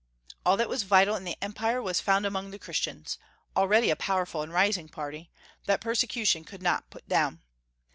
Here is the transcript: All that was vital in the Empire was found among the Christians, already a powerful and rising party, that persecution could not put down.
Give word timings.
All 0.43 0.57
that 0.57 0.67
was 0.67 0.81
vital 0.81 1.15
in 1.15 1.25
the 1.25 1.37
Empire 1.43 1.79
was 1.79 2.01
found 2.01 2.25
among 2.25 2.49
the 2.49 2.57
Christians, 2.57 3.19
already 3.55 3.91
a 3.91 3.95
powerful 3.95 4.41
and 4.41 4.51
rising 4.51 4.89
party, 4.89 5.29
that 5.65 5.79
persecution 5.79 6.43
could 6.43 6.63
not 6.63 6.89
put 6.89 7.07
down. 7.07 7.43